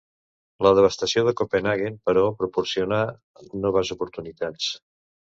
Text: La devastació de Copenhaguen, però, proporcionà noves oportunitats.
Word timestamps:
La 0.67 0.69
devastació 0.77 1.23
de 1.25 1.33
Copenhaguen, 1.41 1.99
però, 2.09 2.23
proporcionà 2.39 3.01
noves 3.67 3.93
oportunitats. 3.97 4.71